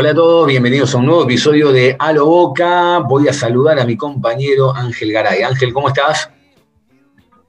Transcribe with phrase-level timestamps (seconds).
[0.00, 3.00] Hola a todos, bienvenidos a un nuevo episodio de A lo Boca.
[3.00, 5.42] Voy a saludar a mi compañero Ángel Garay.
[5.42, 6.30] Ángel, ¿cómo estás?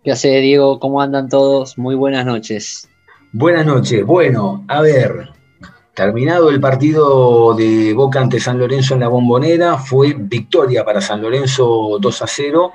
[0.04, 0.80] ¿Qué hace, Diego?
[0.80, 1.78] ¿Cómo andan todos?
[1.78, 2.90] Muy buenas noches.
[3.34, 4.04] Buenas noches.
[4.04, 5.30] Bueno, a ver,
[5.94, 11.22] terminado el partido de Boca ante San Lorenzo en la bombonera, fue victoria para San
[11.22, 12.72] Lorenzo 2 a 0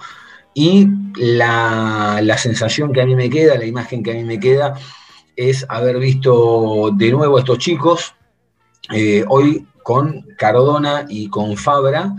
[0.55, 0.87] y
[1.17, 4.75] la, la sensación que a mí me queda, la imagen que a mí me queda,
[5.35, 8.15] es haber visto de nuevo a estos chicos,
[8.93, 12.15] eh, hoy con Cardona y con Fabra,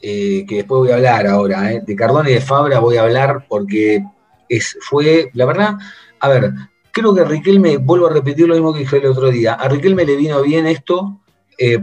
[0.00, 1.72] eh, que después voy a hablar ahora.
[1.72, 1.82] Eh.
[1.86, 4.04] De Cardona y de Fabra voy a hablar porque
[4.48, 5.74] es, fue, la verdad,
[6.18, 6.52] a ver,
[6.90, 9.68] creo que a Riquelme, vuelvo a repetir lo mismo que dije el otro día, a
[9.68, 11.20] Riquelme le vino bien esto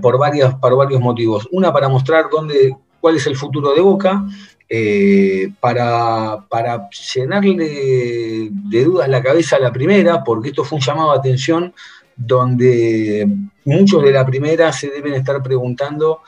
[0.01, 1.47] por, varios, por varios motivos.
[1.51, 4.25] Una, para mostrar dónde, cuál es el futuro de Boca,
[5.59, 11.11] para, para, llenarle de dudas la cabeza a la primera, porque esto fue un llamado
[11.11, 11.73] a atención
[12.17, 13.27] donde
[13.63, 16.21] muchos de la primera se deben estar preguntando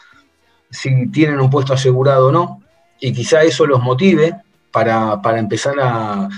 [0.69, 2.61] si tienen un puesto asegurado o no,
[2.99, 4.35] y quizá eso los motive
[4.71, 6.29] para, empezar a,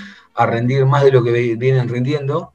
[0.48, 2.52] rendir más de lo que vienen rindiendo.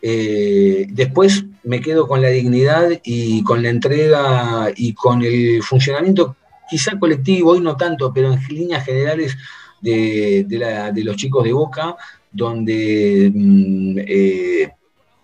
[0.00, 6.36] Eh, después me quedo con la dignidad y con la entrega y con el funcionamiento,
[6.70, 9.36] quizá colectivo, hoy no tanto, pero en líneas generales
[9.80, 10.46] de,
[11.04, 11.96] los chicos de Boca,
[12.30, 14.70] donde mm, eh,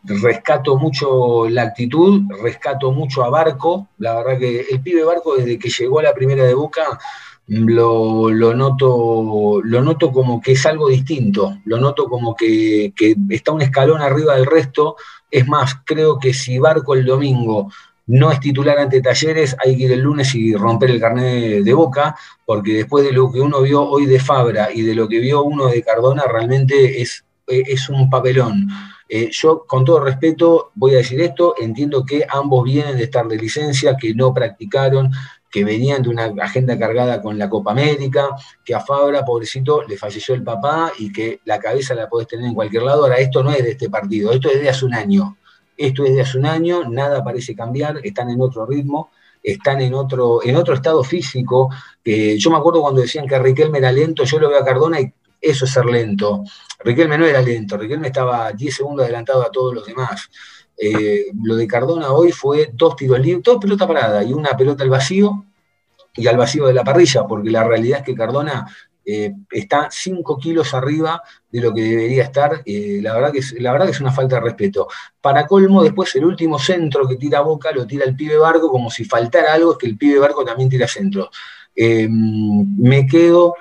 [0.04, 3.88] rescato mucho la actitud, rescato mucho a Barco.
[3.98, 6.98] La verdad que el pibe Barco, desde que llegó a la primera de Boca,
[7.46, 12.92] lo, noto, lo noto como que es algo distinto, lo noto como que,
[13.28, 14.96] está un escalón arriba del resto.
[15.30, 17.70] Es más, creo que si Barco el domingo
[18.06, 21.74] no es titular ante Talleres, hay que ir el lunes y romper el carnet de
[21.74, 25.20] boca, porque después de lo que uno vio hoy de Fabra y de lo que
[25.20, 28.68] vio uno de Cardona, realmente es, es un papelón.
[29.08, 33.26] Eh, yo, con todo respeto, voy a decir esto, entiendo que ambos vienen de estar
[33.28, 35.10] de licencia, que no practicaron,
[35.50, 38.30] que venían de una agenda cargada con la Copa América,
[38.64, 42.46] que a Fabra, pobrecito, le falleció el papá y que la cabeza la podés tener
[42.46, 43.04] en cualquier lado.
[43.04, 45.36] Ahora, esto no es de este partido, esto es de hace un año.
[45.76, 49.10] Esto es de hace un año, nada parece cambiar, están en otro ritmo,
[49.42, 51.68] están en otro, en otro estado físico.
[52.04, 55.12] yo me acuerdo cuando decían que Riquelme era lento, yo lo veo a Cardona y
[55.44, 56.42] eso es ser lento.
[56.80, 60.30] Riquelme no era lento, Riquelme estaba 10 segundos adelantado a todos los demás.
[60.76, 64.82] Eh, lo de Cardona hoy fue dos tiros libres, dos pelotas paradas y una pelota
[64.82, 65.44] al vacío
[66.16, 68.66] y al vacío de la parrilla, porque la realidad es que Cardona
[69.04, 72.62] eh, está 5 kilos arriba de lo que debería estar.
[72.64, 74.88] Eh, la, verdad que es, la verdad es una falta de respeto.
[75.20, 78.90] Para colmo, después el último centro que tira Boca lo tira el pibe Barco, como
[78.90, 81.30] si faltara algo, es que el pibe Barco también tira centro.
[81.76, 83.54] me quedo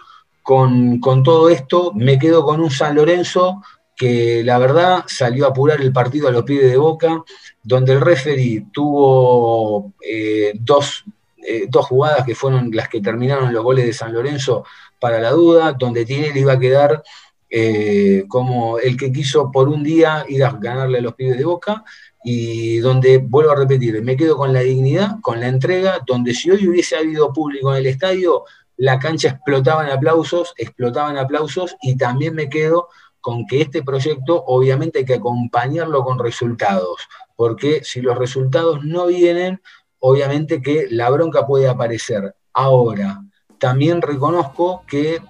[0.44, 3.62] con, todo esto me quedo con un San Lorenzo
[3.96, 7.24] que la verdad salió a apurar el partido a los pibes de Boca,
[7.62, 11.06] donde el referee tuvo eh, dos,
[11.48, 14.66] eh, dos, jugadas que fueron las que terminaron los goles de San Lorenzo
[15.00, 17.04] para la duda, donde Tinelli iba a quedar
[17.50, 21.46] eh, como el que quiso por un día ir a ganarle a los pibes de
[21.46, 21.84] Boca,
[22.24, 26.50] y donde, vuelvo a repetir, me quedo con la dignidad, con la entrega, donde si
[26.50, 28.46] hoy hubiese habido público en el estadio,
[28.78, 32.90] la cancha explotaba en aplausos, explotaba en aplausos y también me quedo
[33.22, 39.08] con que este proyecto obviamente hay que acompañarlo con resultados, porque si los resultados no
[39.08, 39.62] vienen,
[40.00, 42.36] obviamente que la bronca puede aparecer.
[42.54, 43.24] Ahora,
[43.60, 45.22] también reconozco que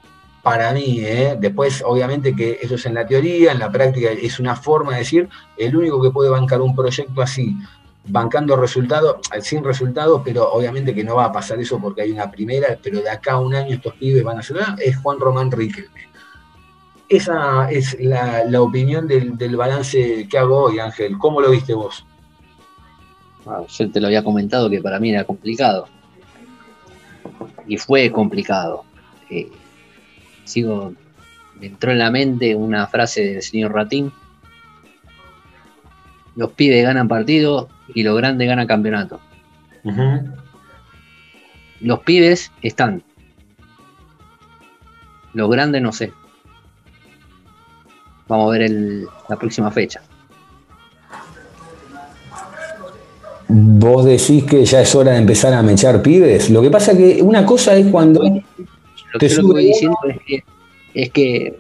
[0.42, 1.38] para mí, ¿eh?
[1.40, 5.00] después obviamente que eso es en la teoría, en la práctica es una forma de
[5.00, 7.56] decir, el único que puede bancar un proyecto así
[8.06, 12.30] bancando resultados, sin resultados, pero obviamente que no va a pasar eso porque hay una
[12.30, 15.52] primera, pero de acá a un año estos pibes van a ser, es Juan Román
[15.52, 16.14] Riquelme.
[17.10, 21.18] Esa es la, opinión del, balance que hago hoy, Ángel.
[21.20, 22.06] ¿Cómo lo viste vos?
[23.46, 25.88] Ah, yo te lo había comentado que para mí era complicado.
[27.68, 28.84] Y fue complicado.
[29.30, 29.52] Eh,
[30.44, 30.94] sigo,
[31.60, 34.12] me entró en la mente una frase del señor Ratín.
[36.36, 39.20] Los pibes ganan partidos, y lo grande gana campeonato.
[41.82, 43.04] Los pibes están.
[45.34, 46.14] Los grandes no sé.
[48.28, 50.02] Vamos a ver el, la próxima fecha.
[53.50, 56.50] Vos decís que ya es hora de empezar a mechar pibes.
[56.50, 58.24] Lo que pasa que una cosa es cuando.
[58.24, 59.54] Lo que, sube...
[59.54, 60.44] lo diciendo es que,
[60.94, 61.60] es que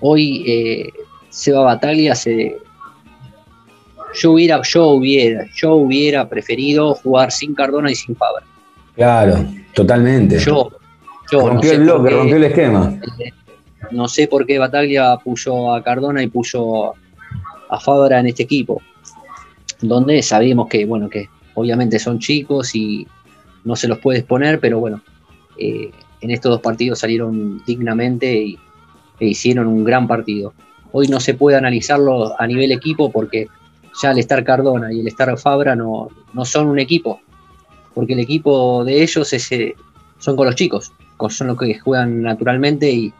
[0.00, 0.92] hoy eh,
[1.30, 2.58] Seba Bataglia se,
[4.14, 8.44] yo hubiera, yo hubiera, yo hubiera preferido jugar sin Cardona y sin Fabra.
[8.94, 10.38] Claro, totalmente.
[10.38, 10.70] Yo,
[11.30, 12.94] yo rompió el bloque, rompió el esquema.
[13.90, 16.94] No sé por qué Bataglia puso a Cardona y puso
[17.68, 18.82] a Fabra en este equipo
[19.82, 23.06] donde sabemos que, bueno, que obviamente son chicos y
[23.64, 25.02] no se los puede exponer, pero bueno,
[25.58, 25.90] eh,
[26.20, 28.58] en estos dos partidos salieron dignamente y,
[29.18, 30.52] e hicieron un gran partido.
[30.92, 33.48] Hoy no se puede analizarlo a nivel equipo porque
[34.02, 37.20] ya el estar Cardona y el estar Fabra no, no son un equipo,
[37.94, 39.74] porque el equipo de ellos es, eh,
[40.18, 40.92] son con los chicos,
[41.28, 43.12] son los que juegan naturalmente y,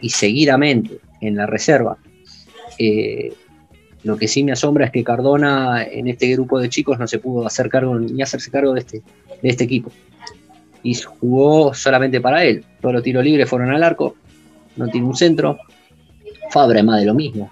[0.00, 1.96] y, seguidamente en la reserva.
[2.78, 3.32] Eh,
[4.02, 7.18] lo que sí me asombra es que Cardona en este grupo de chicos no se
[7.18, 9.02] pudo hacer cargo ni hacerse cargo de este,
[9.40, 9.90] de este equipo.
[10.82, 12.62] Y jugó solamente para él.
[12.82, 14.16] Todos los tiros libres fueron al arco.
[14.76, 15.58] No tiene un centro.
[16.50, 17.50] Fabra es más de lo mismo.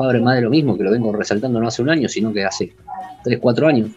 [0.00, 2.32] Fabra es más de lo mismo, que lo vengo resaltando no hace un año, sino
[2.32, 2.72] que hace
[3.22, 3.90] 3, 4 años.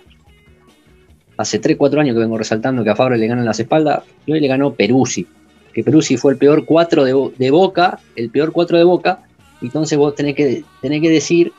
[1.37, 4.33] Hace 3, 4 años que vengo resaltando que a Fabra le ganan las espaldas y
[4.33, 5.25] hoy le ganó Peruzzi.
[5.71, 9.23] Que Peruzzi fue el peor 4 de, de Boca, el peor 4 de Boca,
[9.61, 11.53] entonces vos tenés que, tenés que decir,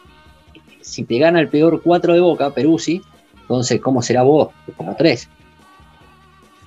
[0.83, 3.01] si te gana el peor 4 de Boca, Peruzzi,
[3.41, 4.51] entonces, ¿cómo será vos?
[4.77, 5.27] Como 3.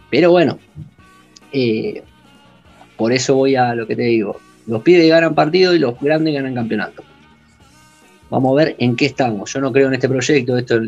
[0.10, 0.58] Pero bueno,
[1.52, 2.02] eh,
[2.96, 4.40] por eso voy a lo que te digo.
[4.66, 7.04] Los pibes ganan partido y los grandes ganan campeonato.
[8.30, 9.54] Vamos a ver en qué estamos.
[9.54, 10.80] Yo no creo en este proyecto, esto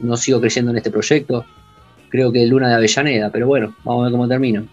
[0.00, 1.44] no sigo creyendo en este proyecto.
[2.08, 4.64] Creo que Luna de Avellaneda, pero bueno, vamos a ver cómo termina.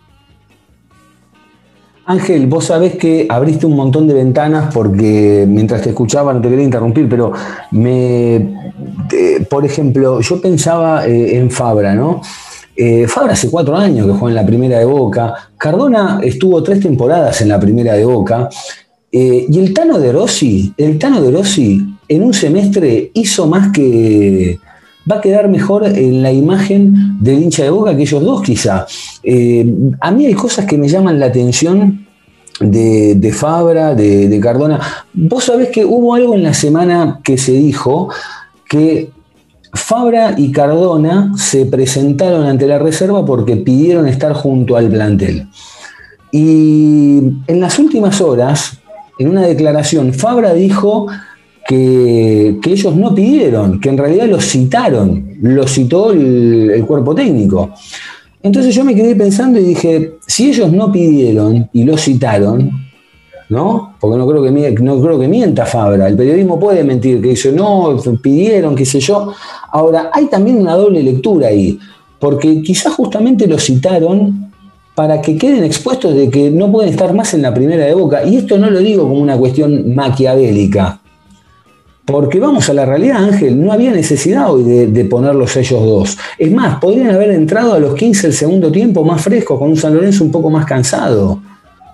[2.10, 6.50] Ángel, vos sabés que abriste un montón de ventanas porque mientras te escuchaba no te
[6.50, 7.34] quería interrumpir, pero
[7.72, 8.72] me,
[9.50, 12.22] por ejemplo, yo pensaba eh, en Fabra, ¿no?
[12.78, 16.80] Eh, Fabra hace cuatro años que juega en la primera de Boca, Cardona estuvo tres
[16.80, 18.48] temporadas en la primera de Boca,
[19.20, 23.72] eh, y el Tano de Rossi, el Tano de Rossi en un semestre hizo más
[23.72, 24.60] que,
[25.10, 28.86] va a quedar mejor en la imagen del hincha de boca que ellos dos quizá.
[29.24, 29.66] Eh,
[30.02, 32.06] a mí hay cosas que me llaman la atención
[32.60, 34.80] de, Fabra, de, Cardona.
[35.14, 38.10] Vos sabés que hubo algo en la semana que se dijo
[38.70, 39.10] que
[39.74, 45.48] Fabra y Cardona se presentaron ante la reserva porque pidieron estar junto al plantel.
[46.32, 47.18] Y
[47.48, 48.80] en las últimas horas,
[49.20, 51.08] en una declaración, Fabra dijo
[51.68, 57.72] que, ellos no pidieron, que en realidad los citaron, lo citó el, cuerpo técnico.
[58.42, 62.72] Entonces yo me quedé pensando y dije, si ellos no pidieron y lo citaron,
[63.50, 63.96] ¿no?
[64.00, 67.52] Porque no creo que, no creo que mienta Fabra, el periodismo puede mentir, que dice,
[67.52, 69.34] no, pidieron, qué sé yo.
[69.72, 71.78] Ahora, hay también una doble lectura ahí,
[72.20, 74.47] porque quizás justamente lo citaron
[74.98, 78.24] para que queden expuestos de que no pueden estar más en la primera de boca.
[78.26, 81.00] Y esto no lo digo como una cuestión maquiavélica,
[82.04, 86.18] porque vamos a la realidad, Ángel, no había necesidad hoy de, ponerlos ellos dos.
[86.40, 89.78] Es más, podrían haber entrado a los 15 del segundo tiempo más frescos, con un
[89.78, 91.44] San Lorenzo un poco más cansado,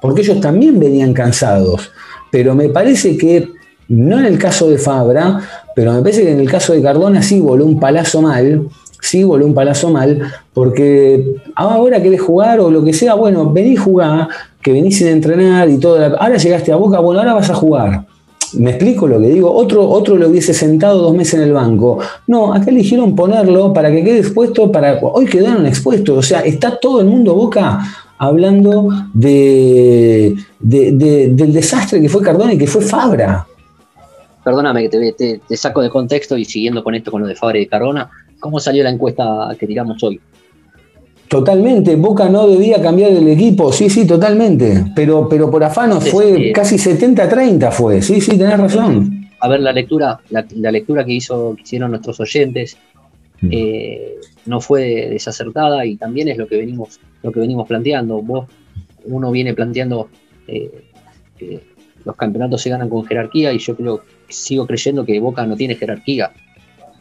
[0.01, 1.91] porque ellos también venían cansados.
[2.31, 3.49] Pero me parece que,
[3.89, 5.41] no en el caso de Fabra,
[5.75, 8.69] pero me parece que en el caso de Cardona sí voló un palazo mal,
[9.03, 10.21] sí voló un palazo mal,
[10.53, 14.27] porque ahora querés jugar o lo que sea, bueno, vení jugar,
[14.61, 16.03] que venís sin entrenar y todo.
[16.17, 18.05] Ahora llegaste a Boca, bueno, ahora vas a jugar
[18.53, 19.51] ¿Me explico lo que digo?
[19.51, 21.99] Otro, otro lo hubiese sentado dos meses en el banco.
[22.27, 24.99] No, acá eligieron ponerlo para que quede expuesto, para.
[25.01, 26.17] Hoy quedaron expuestos.
[26.17, 27.79] O sea, está todo el mundo boca
[28.17, 33.47] hablando de, del desastre que fue Cardona y que fue Fabra.
[34.43, 37.65] Perdóname que te, saco de contexto y siguiendo con esto, con lo de Fabra y
[37.65, 38.09] Cardona,
[38.43, 40.19] ¿cómo salió la encuesta que tiramos hoy?
[41.29, 46.51] Totalmente, Boca no debía cambiar el equipo, sí, sí, totalmente, pero, pero por afano fue
[46.53, 49.29] casi 70-30 fue, sí, sí, tenés razón.
[49.39, 52.75] A ver, la lectura, la, lectura que, hizo, hicieron nuestros oyentes
[53.41, 53.49] mm.
[53.49, 58.21] eh, no fue desacertada y también es lo que venimos, lo que venimos planteando.
[58.21, 58.47] Vos,
[59.05, 60.09] uno viene planteando
[60.47, 60.83] eh,
[61.37, 61.61] que
[62.03, 65.75] los campeonatos se ganan con jerarquía y yo creo, sigo creyendo que Boca no tiene
[65.75, 66.31] jerarquía.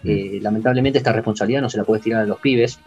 [0.02, 0.11] Mm.
[0.11, 2.78] Eh, lamentablemente esta responsabilidad no se la puedes tirar a los pibes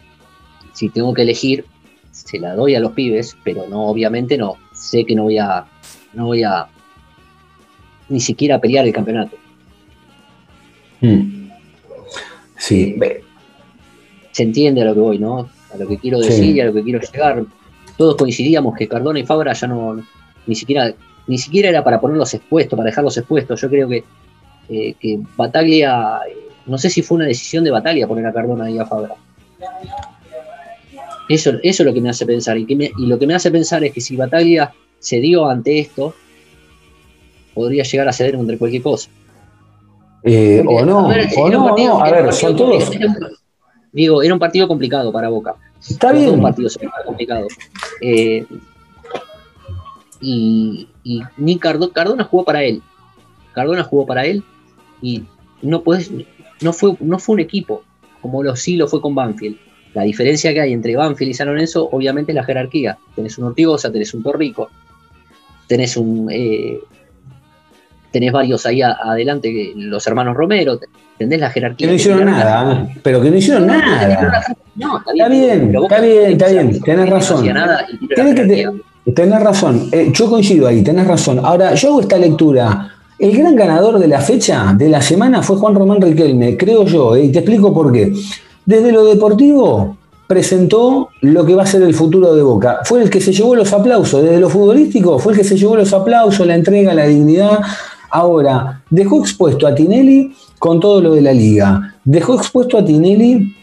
[0.76, 1.64] si tengo que elegir,
[2.10, 5.64] se la doy a los pibes, pero no, obviamente no, sé que no voy a,
[6.12, 6.66] no voy a
[8.10, 9.36] ni siquiera pelear el campeonato.
[11.00, 11.48] Hmm.
[12.58, 12.96] Sí.
[14.32, 15.48] Se entiende a lo que voy, ¿no?
[15.72, 17.42] A lo que quiero decir y a lo que quiero llegar.
[17.96, 20.02] Todos coincidíamos que Cardona y Fabra ya no,
[20.46, 20.94] ni siquiera,
[21.26, 23.62] ni siquiera era para ponerlos expuestos, para dejarlos expuestos.
[23.62, 24.04] Yo creo que,
[24.68, 28.70] eh, que Bataglia eh, no sé si fue una decisión de batalla poner a Cardona
[28.70, 29.14] y a Fabra.
[31.28, 32.56] Eso, eso es lo que me hace pensar.
[32.56, 36.14] Y, y lo que me hace pensar es que si Bataglia cedió ante esto,
[37.54, 39.08] podría llegar a ceder entre cualquier cosa.
[40.22, 42.90] Eh, o no, o no, no, a ver, son todos.
[43.92, 45.54] Digo, era un partido complicado para Boca.
[45.80, 46.30] Está bien.
[46.30, 46.68] Un partido
[47.04, 47.46] complicado.
[48.00, 48.44] Eh,
[50.20, 50.88] y,
[51.36, 52.82] ni Cardona jugó para él.
[53.54, 54.42] Cardona jugó para él
[55.00, 55.24] y
[55.62, 56.10] no puedes,
[56.60, 57.82] no fue, no fue un equipo
[58.26, 59.56] como lo sí lo fue con Banfield.
[59.94, 62.98] La diferencia que hay entre Banfield y San Lorenzo, obviamente, es la jerarquía.
[63.14, 64.68] Tenés un Ortigosa, tenés un Torrico,
[65.68, 66.78] tenés un eh,
[68.10, 70.80] tenés varios ahí adelante, los hermanos Romero,
[71.12, 71.86] ¿entendés la jerarquía?
[71.86, 74.42] Que no hicieron nada, pero que no hicieron nada.
[74.74, 77.46] No, está bien, está bien, está bien, tenés razón.
[79.14, 81.40] tenés razón, eh, yo coincido ahí, tenés razón.
[81.42, 82.95] Ahora, yo hago esta lectura.
[83.18, 87.16] El gran ganador de la fecha, de la semana, fue Juan Román Riquelme, creo yo,
[87.16, 88.12] eh, y te explico por qué.
[88.64, 89.96] Desde lo deportivo,
[90.26, 92.80] presentó lo que va a ser el futuro de Boca.
[92.84, 95.76] Fue el que se llevó los aplausos, desde lo futbolístico, fue el que se llevó
[95.76, 97.60] los aplausos, la entrega, la dignidad,
[98.10, 101.96] Ahora, dejó expuesto a Tinelli con todo lo de la liga.
[102.04, 103.54] Dejó expuesto a Tinelli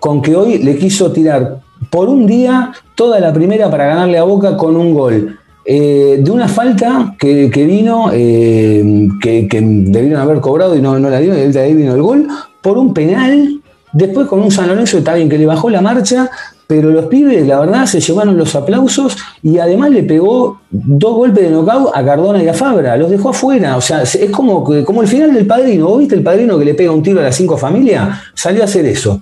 [0.00, 4.24] con que hoy le quiso tirar por un día toda la primera para ganarle a
[4.24, 5.38] Boca con un gol.
[5.70, 11.18] Eh, de una falta que, vino, eh, que, debieron haber cobrado y no, no la
[11.20, 12.26] dieron, y de ahí vino el gol,
[12.62, 13.60] por un penal,
[13.92, 16.30] después con un San Lorenzo está bien que le bajó la marcha,
[16.66, 21.44] pero los pibes, la verdad, se llevaron los aplausos y además le pegó dos golpes
[21.44, 25.02] de knockout a Cardona y a Fabra, los dejó afuera, o sea, es como, como
[25.02, 27.36] el final del padrino, ¿vos viste el padrino que le pega un tiro a las
[27.36, 28.18] cinco familias?
[28.32, 29.20] Salió a hacer eso.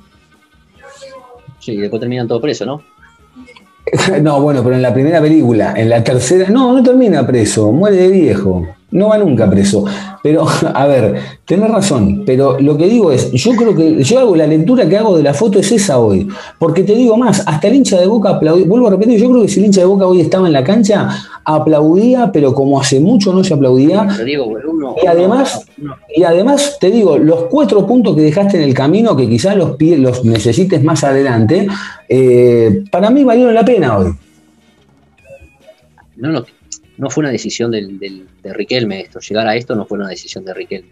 [1.59, 2.83] Sí, después terminan todos presos, ¿no?
[4.23, 7.97] no, bueno, pero en la primera película, en la tercera, no, no termina preso, muere
[7.97, 9.85] de viejo no va nunca preso.
[10.23, 11.15] Pero, a ver,
[11.45, 14.97] tenés razón, pero lo que digo es, yo creo que yo hago la lectura que
[14.97, 16.29] hago de la foto es esa hoy,
[16.59, 19.43] porque te digo más, hasta el hincha de Boca aplaudía, vuelvo a repetir, yo creo
[19.43, 21.09] que si el hincha de Boca hoy estaba en la cancha,
[21.45, 24.09] aplaudía, pero como hace mucho no se aplaudía.
[25.03, 25.67] y además,
[26.15, 29.77] y además te digo, los cuatro puntos que dejaste en el camino, que quizás los,
[29.81, 31.69] los necesites más adelante,
[32.09, 34.13] eh, para mí valieron la pena hoy.
[36.17, 36.45] No, no,
[36.99, 40.45] no fue una decisión del, de Riquelme esto, llegar a esto no fue una decisión
[40.45, 40.91] de Riquelme.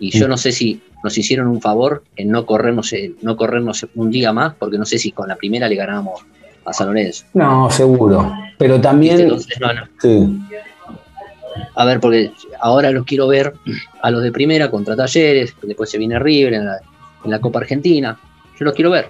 [0.00, 0.30] Y yo mm.
[0.30, 4.54] no sé si nos hicieron un favor en no corrernos, no corrernos un día más,
[4.54, 6.24] porque no sé si con la primera le ganamos
[6.64, 7.24] a San Lorenzo.
[7.34, 8.32] No, seguro.
[8.58, 9.38] Pero también.
[10.00, 10.38] Sí.
[11.74, 13.52] A ver, porque ahora los quiero ver
[14.02, 16.78] a los de primera contra Talleres, después se viene River en la,
[17.24, 18.18] en la Copa Argentina.
[18.58, 19.08] Yo los quiero ver.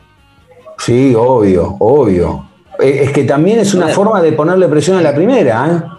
[0.79, 2.49] Sí, obvio, obvio.
[2.79, 5.98] Eh, es que también es una forma de ponerle presión a la primera, ¿eh?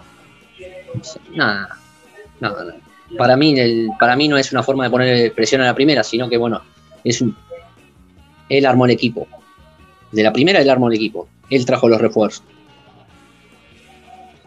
[1.34, 1.76] Nada,
[2.40, 2.54] no,
[3.16, 3.54] Para mí,
[3.98, 6.62] para mí no es una forma de poner presión a la primera, sino que bueno,
[7.04, 7.36] es un,
[8.48, 9.26] él armó el equipo.
[10.12, 11.28] De la primera él armó el equipo.
[11.48, 12.44] Él trajo los refuerzos.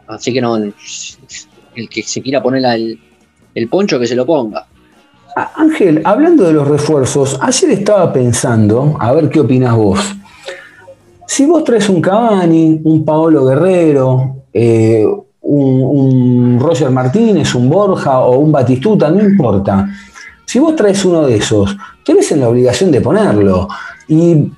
[0.08, 3.00] Así que no, el que se quiera poner el,
[3.56, 4.68] el poncho que se lo ponga.
[5.56, 10.00] Ángel, hablando de los refuerzos, ayer estaba pensando, a ver qué opinas vos.
[11.26, 15.06] Si vos traes un Cavani, un Paolo Guerrero, eh,
[15.44, 19.88] un, Roger Martínez, un Borja o un Batistuta, no importa.
[20.46, 23.68] Si vos traes uno de esos, tenés en la obligación de ponerlo.
[24.08, 24.52] ¿Y,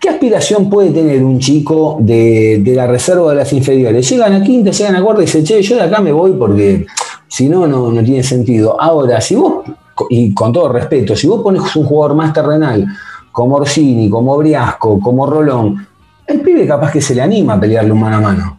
[0.00, 4.08] qué aspiración puede tener un chico de, la reserva de las inferiores?
[4.08, 6.86] Llegan a quinta, llegan a cuarta y dicen, che, yo de acá me voy porque
[7.26, 8.80] si no, no, no tiene sentido.
[8.80, 9.64] Ahora, si vos,
[10.10, 12.86] y con todo respeto, si vos pones un jugador más terrenal,
[13.32, 15.86] como Orsini, como Briasco, como Rolón,
[16.26, 18.57] el pibe capaz que se le anima a pelearle un mano a mano.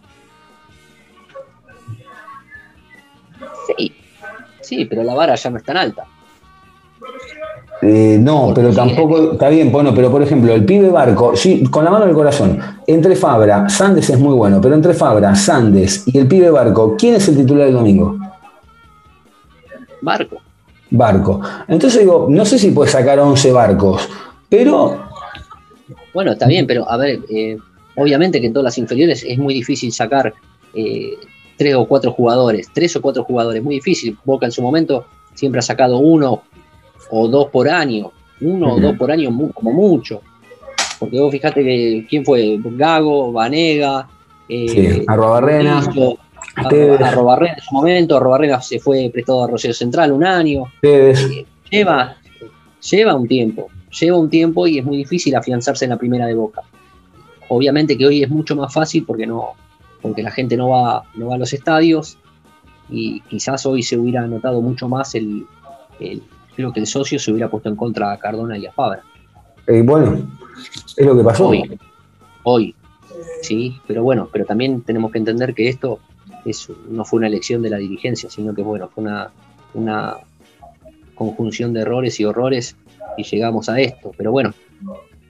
[4.60, 6.04] Sí, pero la vara ya no es tan alta.
[7.82, 11.82] Eh, no, pero tampoco, está bien, bueno, pero por ejemplo, el pibe Barco, sí, con
[11.82, 16.18] la mano del corazón, entre Fabra, Sandes es muy bueno, pero entre Fabra, Sandes y
[16.18, 18.18] el pibe Barco, ¿quién es el titular del domingo?
[20.02, 20.36] Barco.
[20.90, 21.40] Barco.
[21.68, 24.08] Entonces digo, no sé si puede sacar 11 barcos,
[24.48, 25.08] pero...
[26.12, 27.56] Bueno, está bien, pero a ver, eh,
[27.96, 30.34] obviamente que en todas las inferiores es muy difícil sacar
[30.74, 31.14] eh,
[31.60, 34.16] tres o cuatro jugadores, tres o cuatro jugadores, muy difícil.
[34.24, 36.42] Boca en su momento siempre ha sacado uno
[37.10, 40.22] o dos por año, uno o dos por año como mucho.
[40.98, 44.08] Porque vos fijate que quién fue, Gago, Vanega,
[44.48, 45.82] eh, sí, Arrobarrena.
[46.54, 50.64] Arrobarrena en su momento, Arrobarrena se fue prestado a Rosario Central un año.
[50.80, 52.16] Eh, lleva,
[52.90, 53.68] lleva un tiempo,
[54.00, 56.62] lleva un tiempo y es muy difícil afianzarse en la primera de Boca.
[57.50, 59.56] Obviamente que hoy es mucho más fácil porque no,
[60.00, 62.18] porque la gente no va, no va a los estadios
[62.88, 65.46] y quizás hoy se hubiera notado mucho más el,
[66.56, 69.02] creo que el socio se hubiera puesto en contra a Cardona y a Fabra.
[69.66, 70.18] Eh, bueno,
[70.96, 71.48] es lo que pasó.
[71.48, 71.78] Hoy,
[72.42, 72.74] hoy,
[73.42, 76.00] sí, pero bueno, pero también tenemos que entender que esto
[76.44, 79.30] es, no fue una elección de la dirigencia, sino que bueno, fue una,
[79.74, 80.16] una
[81.14, 82.76] conjunción de errores y horrores
[83.16, 84.12] y llegamos a esto.
[84.16, 84.52] Pero bueno,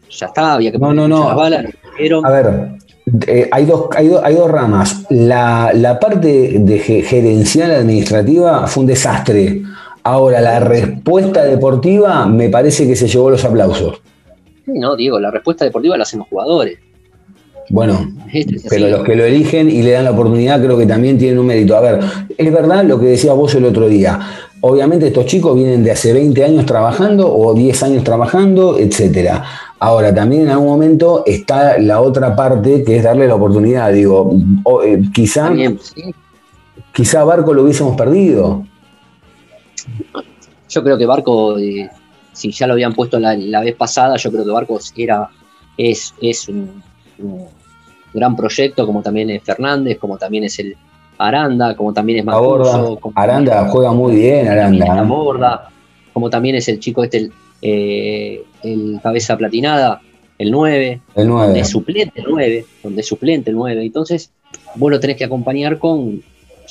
[0.09, 1.29] ya está, había que no, no, no.
[1.29, 1.67] las balas.
[1.97, 2.25] Pero...
[2.25, 2.79] A ver,
[3.27, 5.07] eh, hay, dos, hay, hay, dos ramas.
[5.11, 9.63] La, la parte de gerencial administrativa fue un desastre.
[10.03, 14.01] Ahora, la respuesta deportiva me parece que se llevó los aplausos.
[14.67, 16.79] No, Diego, la respuesta deportiva la hacen los jugadores.
[17.71, 18.13] Bueno,
[18.69, 21.47] pero los que lo eligen y le dan la oportunidad creo que también tienen un
[21.47, 21.77] mérito.
[21.77, 22.01] A ver,
[22.37, 24.19] es verdad lo que decías vos el otro día.
[24.61, 29.45] Obviamente estos chicos vienen de hace 20 años trabajando o 10 años trabajando, etcétera.
[29.83, 33.91] Ahora, también en algún momento está la otra parte que es darle la oportunidad.
[33.91, 34.31] Digo,
[34.85, 35.51] eh, quizá,
[36.93, 38.63] quizá Barco lo hubiésemos perdido.
[40.69, 41.89] Yo creo que Barco, eh,
[42.35, 45.31] si ya lo habían puesto la, vez pasada, yo creo que Barco era,
[45.79, 46.83] es, es un,
[48.13, 50.77] gran proyecto, como también es Fernández, como también es el
[51.17, 52.99] Aranda, como también es Maturzo.
[53.15, 55.03] Aranda juega muy bien, Aranda.
[55.05, 55.71] Borda,
[56.13, 57.33] como también es el chico este, el,
[57.63, 60.01] eh, el cabeza platinada,
[60.39, 61.47] el 9, el 9.
[61.47, 63.85] donde suplente el 9, donde suplente el 9.
[63.85, 64.31] Entonces,
[64.77, 66.23] vos lo tenés que acompañar con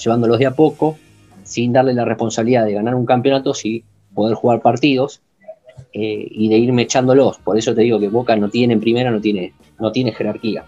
[0.03, 0.98] llevándolos de a poco,
[1.43, 5.22] sin darle la responsabilidad de ganar un campeonato, sí poder jugar partidos
[5.93, 7.38] eh, y de irme echándolos.
[7.38, 10.65] Por eso te digo que Boca no tiene en primera, no tiene, no tiene jerarquía.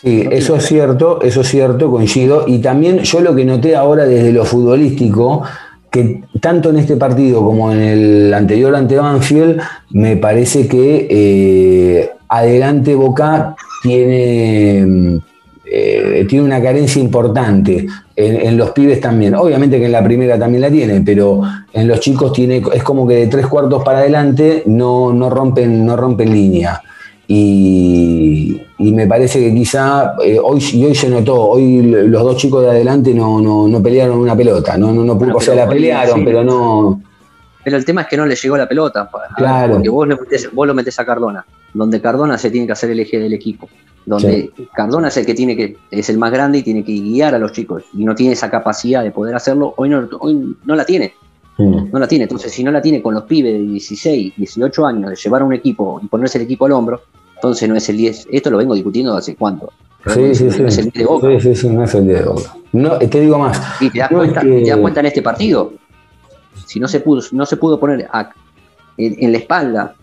[0.00, 2.44] Sí, eso es cierto, eso es cierto, coincido.
[2.46, 5.42] Y también yo lo que noté ahora desde lo futbolístico,
[5.90, 12.10] que tanto en este partido como en el anterior ante Banfield, me parece que eh,
[12.28, 15.20] adelante Boca tiene,
[15.64, 17.86] eh, tiene una carencia importante.
[18.16, 19.34] En, los pibes también.
[19.34, 21.40] Obviamente que en la primera también la tiene, pero
[21.72, 25.86] en los chicos tiene, es como que de tres cuartos para adelante no, no, rompen,
[25.86, 26.82] no rompen línea.
[27.26, 32.62] Y, me parece que quizá eh, hoy, y hoy se notó, hoy los dos chicos
[32.62, 36.42] de adelante no, no, pelearon una pelota, no, no, no o sea, la pelearon, pero
[36.42, 37.02] no.
[37.62, 39.10] Pero el tema es que no le llegó la pelota.
[39.36, 39.74] Claro.
[39.74, 40.08] Porque vos,
[40.52, 43.68] vos lo metés a Cardona, donde Cardona se tiene que hacer el eje del equipo.
[44.06, 47.34] Donde Cardona es el que tiene que, es el más grande y tiene que guiar
[47.34, 47.84] a los chicos.
[47.92, 51.12] Y no tiene esa capacidad de poder hacerlo, hoy no, hoy no la tiene.
[51.58, 52.24] No la tiene.
[52.24, 55.44] Entonces, si no la tiene con los pibes de 16, 18 años, de llevar a
[55.44, 57.02] un equipo y ponerse el equipo al hombro,
[57.40, 58.28] entonces no es el 10.
[58.30, 59.72] Esto lo vengo discutiendo hace cuánto.
[60.06, 60.60] Sí, sí, sí.
[60.60, 61.28] No es el 10 de Boca.
[61.28, 62.56] Sí, sí, sí, no es el 10 de Boca.
[62.72, 63.58] No, te digo más.
[63.80, 65.72] Y te das, cuenta, te das cuenta en este partido.
[66.66, 68.08] Si no se pudo, no se pudo poner
[68.98, 69.94] en, la espalda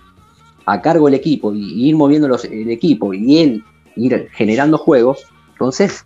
[0.65, 3.63] a cargo el equipo y, ir moviendo el equipo y él
[3.95, 6.05] ir generando juegos, entonces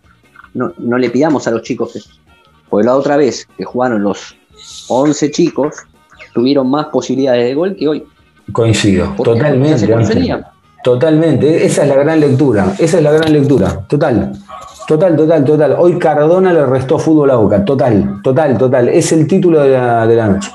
[0.54, 2.20] no, no le pidamos a los chicos.
[2.70, 4.36] Porque la otra vez que jugaron los
[4.90, 5.76] 11 chicos,
[6.34, 8.04] tuvieron más posibilidades de gol que hoy.
[8.52, 9.88] Coincido, totalmente.
[10.84, 14.32] Totalmente, esa es la gran lectura, esa es la gran lectura, total,
[14.88, 15.76] total, total, total.
[15.78, 18.90] Hoy Cardona le restó fútbol a Boca, total, total, total.
[18.90, 20.50] Es el título de la, de la noche,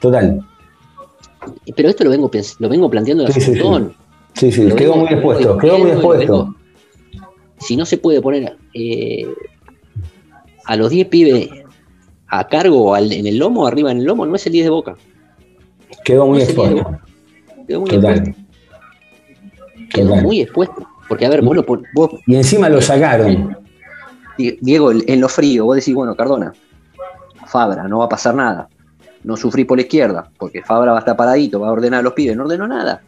[0.00, 0.44] total.
[1.74, 3.54] Pero esto lo vengo, lo vengo planteando sí, sí,
[4.34, 6.54] sí, sí, quedó muy expuesto, quedó muy expuesto.
[7.58, 9.26] Si no se puede poner eh,
[10.66, 11.48] a los 10 pibes
[12.28, 14.96] a cargo en el lomo, arriba en el lomo, no es el 10 de Boca.
[16.04, 17.00] Quedó muy expuesto.
[17.66, 18.47] Quedó muy expuesto
[19.90, 20.86] quedó muy expuesto.
[21.08, 23.56] Porque, a ver, vos, lo, vos Y encima lo sacaron.
[24.36, 26.52] Diego, en lo frío, vos decís, bueno, Cardona,
[27.46, 28.68] Fabra, no va a pasar nada.
[29.24, 32.02] No sufrí por la izquierda, porque Fabra va a estar paradito, va a ordenar a
[32.02, 32.36] los pibes.
[32.36, 33.02] No ordenó nada.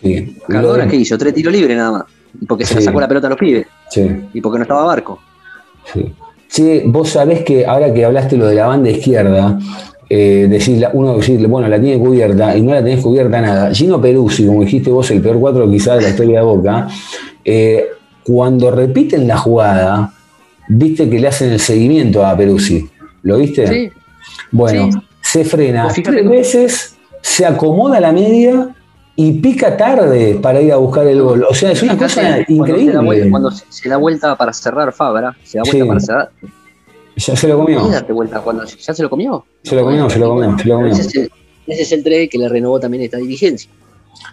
[0.00, 0.38] Sí.
[0.46, 1.18] Cardona, ¿qué hizo?
[1.18, 2.04] Tres tiros libres nada más.
[2.40, 3.66] Y porque se le sacó la pelota a los pibes.
[3.90, 4.08] Sí.
[4.34, 5.18] Y porque no estaba Barco.
[5.92, 6.14] Sí.
[6.54, 9.58] Sí, vos sabés que ahora que hablaste lo de la banda izquierda,
[10.08, 13.74] eh, uno decirle, bueno, la tiene cubierta y no la tenés cubierta nada.
[13.74, 16.88] Gino Peruzzi, como dijiste vos, el peor cuatro quizás de la historia de Boca,
[17.44, 17.86] eh,
[18.22, 20.12] cuando repiten la jugada,
[20.68, 22.88] viste que le hacen el seguimiento a Peruzzi.
[23.22, 23.66] ¿Lo viste?
[23.66, 23.90] Sí.
[24.50, 24.90] Bueno,
[25.20, 28.74] se frena tres veces, se acomoda a la media
[29.16, 31.44] y pica tarde para ir a buscar el gol.
[31.48, 33.30] O sea, es una cosa increíble.
[33.30, 36.30] Cuando se, da vuelta para cerrar Fabra, se da vuelta para cerrar,
[37.16, 37.80] ya se lo comió.
[38.42, 39.44] cuando ya se lo comió.
[39.62, 40.92] Se lo comió, se lo comió, se lo comió.
[40.92, 43.70] Ese es, el, ese que le renovó también esta dirigencia.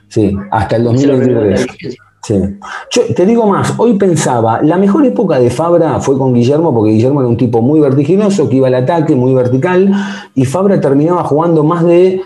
[0.08, 1.68] Sí, hasta el 2023.
[2.24, 2.36] Sí.
[2.92, 6.92] Yo te digo más, hoy pensaba, la mejor época de Fabra fue con Guillermo, porque
[6.92, 9.92] Guillermo era un tipo muy vertiginoso, que iba al ataque, muy vertical,
[10.36, 12.22] y Fabra terminaba jugando más de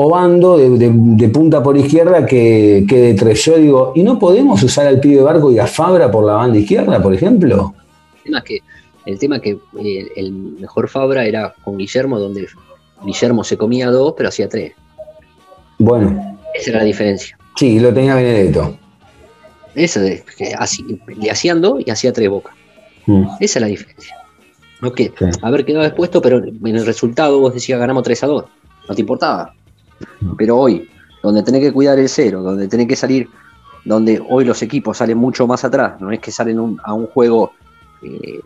[0.00, 3.44] obando, de, de, punta por izquierda, que, que, de tres.
[3.44, 6.56] Yo digo, ¿y no podemos usar al pibe barco y a Fabra por la banda
[6.56, 7.74] izquierda, por ejemplo?
[8.18, 8.60] El tema es que
[9.08, 12.46] el tema que eh, el mejor Fabra era con Guillermo, donde
[13.02, 14.74] Guillermo se comía dos, pero hacía tres.
[15.78, 16.38] Bueno.
[16.54, 17.38] Esa era la diferencia.
[17.56, 18.76] Sí, lo tenía Benedetto.
[19.74, 20.22] Eso de
[20.58, 22.54] así, le hacían dos y hacía tres bocas.
[23.06, 23.24] Mm.
[23.40, 24.14] Esa es la diferencia.
[24.82, 28.44] No que haber quedado expuesto, pero en el resultado vos decías ganamos 3 a 2.
[28.88, 29.54] No te importaba.
[30.36, 30.86] Pero hoy,
[31.22, 33.28] donde tenés que cuidar el cero, donde tenés que salir,
[33.84, 37.52] donde hoy los equipos salen mucho más atrás, no es que salen a un juego
[38.02, 38.40] eh,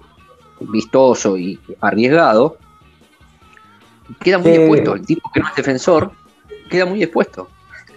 [0.70, 2.57] vistoso y arriesgado,
[4.20, 4.94] queda muy expuesto.
[4.94, 6.12] El tipo que no es defensor
[6.70, 7.48] queda muy expuesto.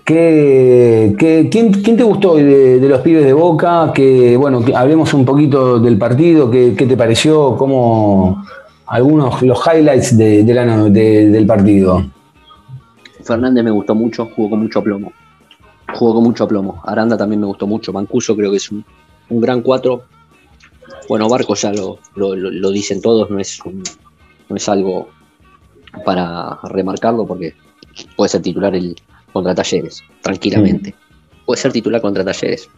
[0.04, 1.15] ¿Qué,
[1.49, 3.91] quién, te gustó de, los pibes de Boca?
[3.91, 7.56] Que, bueno, hablemos un poquito del partido, ¿qué, te pareció?
[7.58, 8.45] ¿Cómo
[8.86, 12.06] algunos los highlights de, del partido?
[13.23, 15.12] Fernández me gustó mucho, jugó con mucho plomo.
[15.95, 16.84] Jugó con mucho plomo.
[16.86, 17.91] Aranda también me gustó mucho.
[17.91, 18.86] Mancuso creo que es un,
[19.30, 20.04] gran cuatro.
[21.07, 23.59] Bueno, Barco ya lo, lo, dicen todos, no es,
[24.49, 25.09] no es algo
[26.03, 27.55] para remarcarlo porque
[28.15, 28.95] puede ser titular el,
[29.31, 30.95] contra Talleres, tranquilamente.
[31.45, 32.69] Puede ser titular contra Talleres.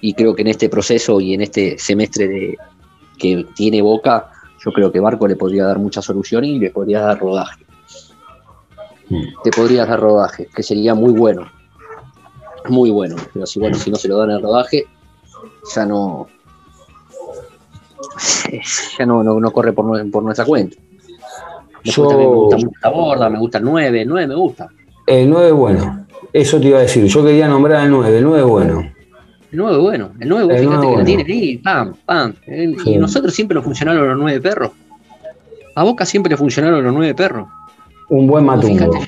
[0.00, 2.58] Y creo que en este proceso y en este semestre de,
[3.18, 4.30] que tiene Boca,
[4.64, 7.64] yo creo que Barco le podría dar mucha solución y le podría dar rodaje.
[9.42, 11.50] Te podría dar rodaje, que sería muy bueno.
[12.68, 13.16] Muy bueno.
[13.32, 14.86] Pero si bueno, si no se lo dan el rodaje,
[15.74, 16.26] ya no.
[18.98, 20.76] Ya no, no, corre por, por, nuestra cuenta.
[21.82, 22.08] Yo...
[22.16, 24.68] me gusta mucho la borda, me gusta el 9, el 9 me gusta.
[25.06, 26.06] El 9 bueno.
[26.32, 27.04] Eso te iba a decir.
[27.04, 28.18] Yo quería nombrar al 9.
[28.18, 28.80] El 9 bueno.
[29.52, 30.10] El 9 bueno.
[30.18, 31.58] El 9, fíjate que lo tiene ahí.
[31.58, 32.34] Pam, pam.
[32.84, 34.72] Y nosotros siempre nos funcionaron los 9 perros.
[35.76, 37.48] A Boca siempre le funcionaron los 9 perros.
[38.08, 38.98] Un buen matungo.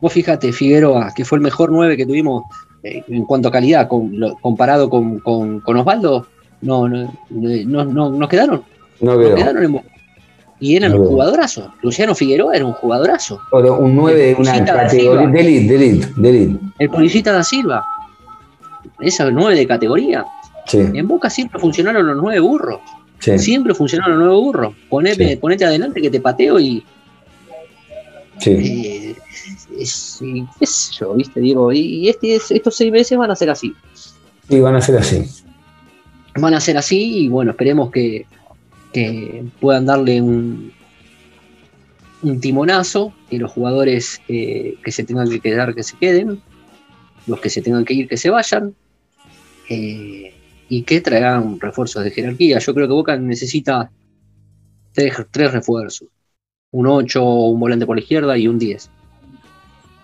[0.00, 2.44] Vos fíjate, Figueroa, que fue el mejor 9 que tuvimos
[2.82, 6.26] eh, en cuanto a calidad comparado con, con, Osvaldo.
[6.64, 8.64] No, no, no, no, nos quedaron.
[9.00, 9.80] No, quedaron en.
[10.60, 11.74] Y eran un jugadorazo.
[11.82, 13.40] Luciano Figueroa era un jugadorazo.
[13.52, 17.84] un 9 de categoría de elite, de elite, El Policita da Silva.
[19.00, 20.24] Esa 9 de categoría.
[20.72, 22.80] En Boca siempre funcionaron los 9 burros.
[23.18, 24.74] Siempre funcionaron los 9 burros.
[24.88, 26.82] Ponete, ponete adelante que te pateo y.
[28.38, 28.50] Sí.
[28.50, 29.16] Eh,
[29.78, 30.22] es,
[30.60, 31.40] es, yo, ¿viste?
[31.40, 33.74] Digo, y, este, estos seis meses van a ser así.
[34.48, 35.24] Sí, van a ser así.
[36.36, 38.26] Van a ser así y bueno, esperemos que,
[38.92, 40.72] que puedan darle un,
[42.24, 46.40] un timonazo, y los jugadores eh, que se tengan que quedar que se queden,
[47.26, 48.74] los que se tengan que ir que se vayan,
[49.68, 50.34] eh,
[50.68, 52.58] y que traigan refuerzos de jerarquía.
[52.58, 53.90] Yo creo que Boca necesita
[54.92, 56.08] tres, refuerzos,
[56.70, 58.90] un 8, un volante por la izquierda y un 10.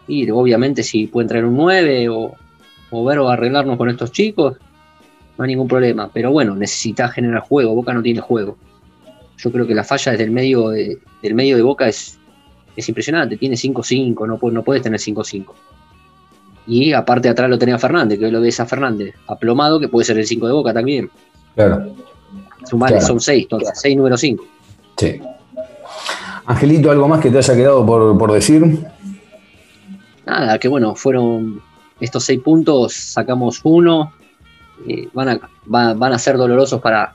[0.08, 2.34] Y obviamente si pueden traer un 9 o,
[2.90, 4.56] o ver o arreglarnos con estos chicos,
[5.40, 6.08] no hay ningún problema.
[6.12, 8.56] Pero bueno, necesita generar juego, Boca no tiene juego
[9.42, 12.18] yo creo que la falla desde el medio de, del medio de Boca es,
[12.76, 13.36] es impresionante.
[13.36, 15.46] Tiene 5-5, no, no puedes tener 5-5.
[16.66, 20.04] Y aparte atrás lo tenía Fernández, que hoy lo ves a Fernández aplomado, que puede
[20.04, 21.10] ser el 5 de Boca también.
[21.54, 21.94] Claro.
[22.68, 24.44] Sumales son 6, entonces 6 número 5.
[24.98, 25.20] Sí.
[26.44, 28.86] Angelito, ¿algo más que te haya quedado por, decir?
[30.26, 31.62] Nada, que bueno, fueron
[31.98, 34.12] estos 6 puntos, sacamos uno,
[34.88, 37.14] eh, van, a, van a ser dolorosos para,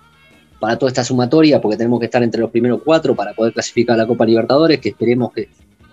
[0.59, 3.95] para toda esta sumatoria, porque tenemos que estar entre los primeros cuatro para poder clasificar
[3.95, 5.49] a la Copa Libertadores, que esperemos que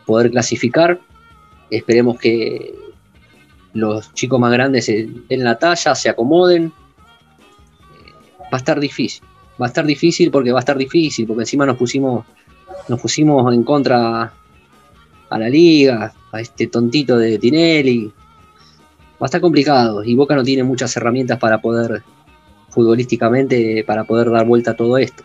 [0.06, 1.00] poder clasificar,
[1.70, 2.74] esperemos que
[3.74, 6.66] los chicos más grandes den la talla, se acomoden.
[6.66, 8.12] Eh,
[8.44, 9.24] va a estar difícil,
[9.60, 12.24] va a estar difícil porque va a estar difícil, porque encima nos pusimos,
[12.88, 14.32] nos pusimos en contra
[15.30, 18.12] a la liga, a este tontito de Tinelli.
[19.22, 22.02] Va a estar complicado y Boca no tiene muchas herramientas para poder
[22.70, 25.22] futbolísticamente para poder dar vuelta a todo esto.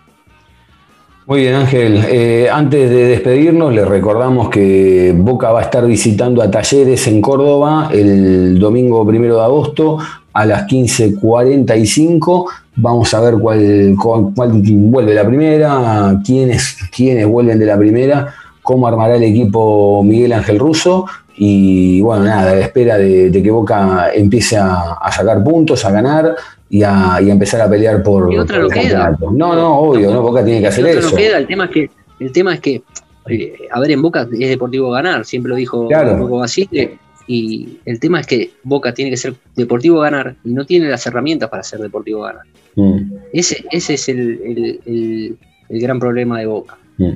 [1.26, 2.06] Muy bien, Ángel.
[2.08, 7.22] Eh, antes de despedirnos, les recordamos que Boca va a estar visitando a Talleres en
[7.22, 9.98] Córdoba el domingo primero de agosto
[10.32, 12.46] a las 15.45.
[12.76, 18.88] Vamos a ver cuál, cuál, vuelve la primera, quiénes, quiénes vuelven de la primera, cómo
[18.88, 21.08] armará el equipo Miguel Ángel Russo.
[21.38, 26.36] Y bueno, nada, a la espera de, que Boca empiece a sacar puntos, a ganar,
[26.70, 29.18] y a, empezar a pelear por, y otra lo queda.
[29.20, 31.16] No, no, obvio, no, Boca tiene que hacer eso.
[31.16, 32.82] queda, el tema es que, el tema es que
[33.30, 36.28] eh, a ver, en Boca es deportivo ganar, siempre lo dijo claro.
[36.28, 36.98] Basile,
[37.28, 41.06] y el tema es que Boca tiene que ser deportivo ganar y no tiene las
[41.08, 42.44] herramientas para ser deportivo ganar.
[42.76, 43.14] Mm.
[43.34, 45.38] Ese, ese es el,
[45.70, 46.78] gran problema de Boca.
[46.98, 47.12] Mm.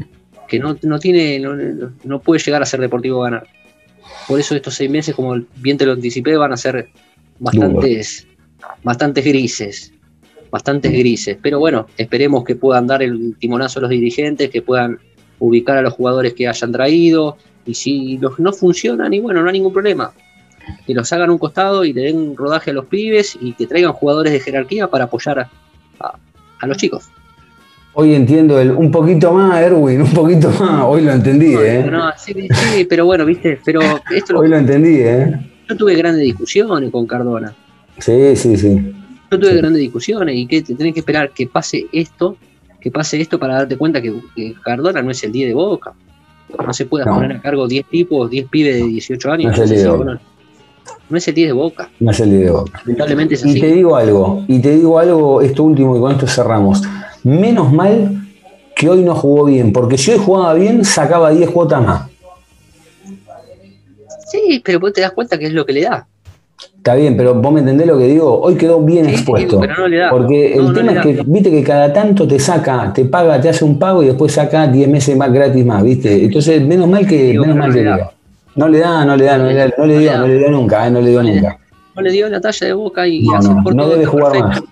[0.47, 1.55] Que no, tiene, no,
[2.03, 3.47] no, puede llegar a ser deportivo ganar.
[4.31, 6.87] Por eso estos seis meses, como bien te lo anticipé, van a ser
[7.37, 8.25] bastantes,
[8.81, 9.91] bastantes grises,
[10.49, 11.37] bastantes grises.
[11.41, 14.99] Pero bueno, esperemos que puedan dar el timonazo a los dirigentes, que puedan
[15.39, 19.49] ubicar a los jugadores que hayan traído, Y si los no funcionan, y bueno, no
[19.49, 20.13] hay ningún problema.
[20.87, 23.91] Que los hagan un costado y le den rodaje a los pibes y que traigan
[23.91, 25.49] jugadores de jerarquía para apoyar a,
[26.57, 27.09] a los chicos.
[27.93, 30.83] Hoy entiendo el, un poquito más, Erwin, un poquito más.
[30.85, 31.85] Hoy lo entendí, ¿eh?
[31.91, 35.33] No, sí, sí, pero bueno, viste, pero esto Hoy lo entendí, ¿eh?
[35.67, 37.53] Yo tuve grandes discusiones con Cardona.
[37.99, 38.93] Sí, sí, sí.
[39.29, 42.37] Yo tuve grandes discusiones y que tenés que esperar que pase esto,
[42.79, 44.13] que pase esto para darte cuenta que,
[44.63, 45.93] Cardona no es el 10 de Boca.
[46.65, 49.57] No se puede poner a cargo 10 tipos, 10 pibes de 18 años.
[49.57, 50.21] No es el 10 de Boca.
[51.09, 51.89] No es el 10 de Boca.
[51.99, 52.81] No es el 10 de Boca.
[52.85, 53.57] Lamentablemente es así.
[53.57, 56.81] Y te digo algo, y te digo algo, esto último y con esto cerramos.
[57.23, 58.21] Menos mal
[58.75, 62.09] que hoy no jugó bien, porque si hoy jugaba bien, sacaba 10 cuotas más.
[64.27, 66.07] Sí, pero vos te das cuenta que es lo que le da.
[66.77, 68.41] Está bien, pero vos me entendés lo que digo.
[68.41, 69.61] Hoy quedó bien expuesto.
[70.09, 73.63] porque el tema es que, viste, que cada tanto te saca, te paga, te hace
[73.63, 76.25] un pago y después saca 10 meses más gratis más, viste.
[76.25, 77.83] Entonces, menos mal que, menos mal que
[78.55, 80.49] No le da, no le da, no le da, no le dio, no le dio
[80.49, 81.59] nunca, eh, no le dio nunca.
[81.95, 84.63] No le dio la talla de boca y no, hace no, no debe jugar más.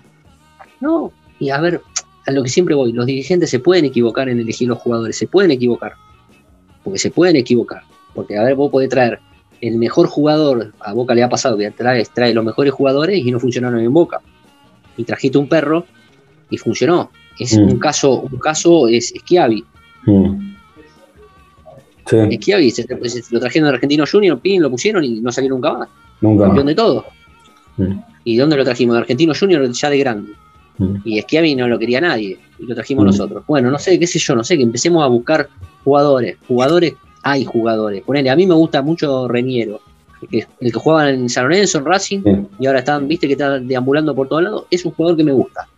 [0.80, 1.80] No, y a ver,
[2.26, 5.26] a lo que siempre voy, los dirigentes se pueden equivocar en elegir los jugadores, se
[5.26, 5.94] pueden equivocar,
[6.84, 7.82] porque se pueden equivocar,
[8.14, 9.20] porque a ver, vos podés traer
[9.60, 13.30] el mejor jugador, a Boca le ha pasado que trae, trae los mejores jugadores y
[13.30, 14.20] no funcionaron en Boca,
[14.96, 15.84] y trajiste un perro
[16.50, 17.62] y funcionó, es mm.
[17.62, 19.64] un caso, un caso es Schiavi.
[20.06, 20.50] Mm.
[22.06, 22.86] Schiavi, se,
[23.30, 25.88] lo trajeron de Argentino Junior, pin, lo pusieron y no salió nunca más.
[26.20, 26.44] Nunca.
[26.44, 27.06] Campeón de todo.
[27.76, 27.98] Mm.
[28.24, 28.94] ¿Y dónde lo trajimos?
[28.94, 30.32] De Argentino Junior ya de grande.
[30.80, 30.96] Mm.
[31.04, 33.06] Y Schiavi no lo quería nadie, y lo trajimos mm.
[33.06, 33.44] nosotros.
[33.46, 35.48] Bueno, no sé, qué sé yo, no sé, que empecemos a buscar
[35.84, 36.36] jugadores.
[36.48, 38.02] Jugadores, hay jugadores.
[38.02, 39.80] Ponele, a mí me gusta mucho Reñero,
[40.30, 42.20] el que jugaba en San Lorenzo, en Racing,
[42.58, 44.64] y ahora están, viste que está deambulando por todos lados.
[44.70, 45.68] Es un jugador que me gusta.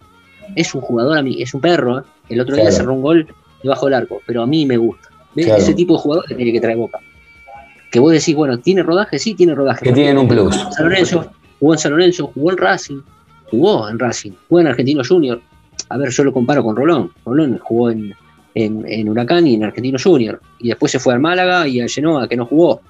[0.56, 2.00] Es un jugador a mí, es un perro.
[2.00, 2.02] ¿eh?
[2.28, 3.26] El otro día cerró un gol
[3.62, 5.08] debajo del arco, pero a mí me gusta.
[5.36, 6.98] Ese tipo de jugador que tiene que traer boca.
[7.90, 9.18] Que vos decís, bueno, ¿tiene rodaje?
[9.18, 9.84] Sí, tiene rodaje.
[9.84, 10.56] Que tienen un plus.
[10.56, 13.00] San Lorenzo, jugó en San Lorenzo, jugó en Racing,
[13.52, 15.40] jugó en Racing, jugó en Argentino Junior.
[15.90, 17.12] A ver, yo lo comparo con Rolón.
[17.24, 18.14] Rolón jugó en,
[18.54, 20.40] en, Huracán y en Argentino Junior.
[20.58, 22.80] Y después se fue al Málaga y a Genoa, que no jugó.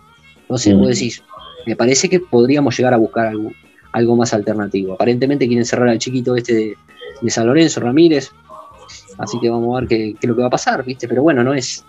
[0.42, 0.90] Entonces, vos mm.
[0.90, 1.22] decís,
[1.66, 3.50] me parece que podríamos llegar a buscar algo,
[3.90, 4.94] algo más alternativo.
[4.94, 6.76] Aparentemente quieren cerrar al chiquito este
[7.20, 8.30] de, San Lorenzo, Ramírez.
[9.18, 11.08] Así que vamos a ver qué, qué, es lo que va a pasar, ¿viste?
[11.08, 11.84] Pero bueno, no es.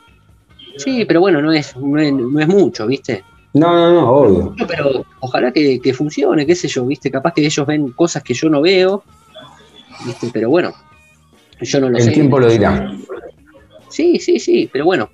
[0.78, 3.24] Sí, pero bueno, no es, no es, no es mucho, ¿viste?
[3.54, 4.56] No, no, no, obvio.
[4.68, 7.12] Pero ojalá que, funcione, qué sé yo, ¿viste?
[7.12, 9.04] Capaz que ellos ven cosas que yo no veo,
[10.06, 10.30] ¿viste?
[10.34, 10.74] Pero bueno,
[11.62, 12.08] yo no lo sé.
[12.08, 12.92] El tiempo lo dirá.
[13.90, 15.10] Sí, sí, sí, pero bueno,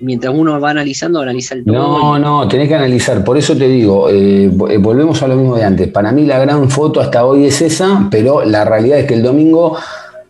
[0.00, 1.74] mientras uno va analizando, analiza el todo.
[1.74, 3.24] No, no, tenés que analizar.
[3.24, 5.88] Por eso te digo, eh, eh, volvemos a lo mismo de antes.
[5.88, 9.22] Para mí la gran foto hasta hoy es esa, pero la realidad es que el
[9.22, 9.78] domingo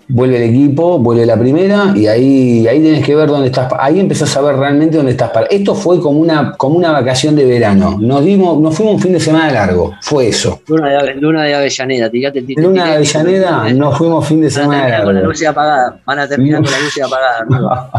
[0.09, 3.73] vuelve el equipo, vuelve la primera y ahí, ahí tienes que ver dónde estás.
[3.79, 5.31] Ahí empezás a ver realmente dónde estás.
[5.51, 7.97] Esto fue como una, como una vacación de verano.
[8.01, 9.95] Nos dimos, nos fuimos un fin de semana largo.
[10.03, 10.61] Fue eso.
[10.69, 14.89] Luna de, luna de Avellaneda, tirate el Luna de Avellaneda, nos fuimos fin de semana
[14.89, 15.07] largo.
[15.07, 16.01] Con la luz apagada.
[16.05, 17.91] Van a terminar con la luz apagada.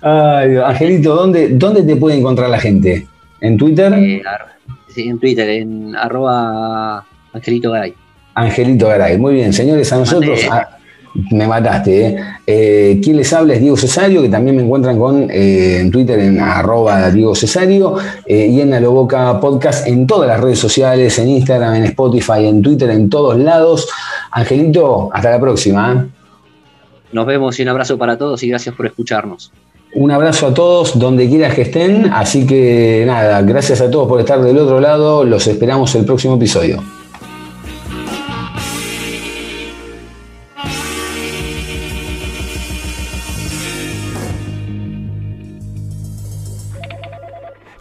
[0.40, 3.06] Ay, Angelito, ¿dónde, ¿dónde te puede encontrar la gente?
[3.40, 3.92] ¿En Twitter?
[3.94, 4.22] Eh,
[4.88, 7.94] sí, en Twitter, en arroba Angelito Garay.
[8.34, 9.18] Angelito Garay.
[9.18, 10.40] Muy bien, señores, a nosotros.
[11.30, 12.16] Me mataste, ¿eh?
[12.46, 13.00] ¿eh?
[13.02, 13.54] ¿Quién les habla?
[13.54, 17.96] Es Diego Cesario, que también me encuentran con eh, en Twitter en arroba Diego Cesario
[18.26, 22.46] eh, y en la Loboca Podcast en todas las redes sociales, en Instagram, en Spotify,
[22.46, 23.88] en Twitter, en todos lados.
[24.30, 26.08] Angelito, hasta la próxima.
[27.12, 29.52] Nos vemos y un abrazo para todos y gracias por escucharnos.
[29.94, 32.10] Un abrazo a todos donde quieras que estén.
[32.10, 35.24] Así que nada, gracias a todos por estar del otro lado.
[35.24, 36.82] Los esperamos el próximo episodio.